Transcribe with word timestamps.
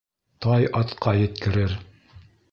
Тай 0.45 0.63
атҡа 0.79 1.13
еткерер 1.17 1.77